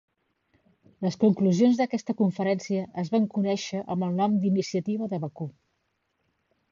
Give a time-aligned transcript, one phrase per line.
[1.05, 5.49] Les conclusions d'aquesta conferència es van conèixer amb el nom d'Iniciativa de Bakú.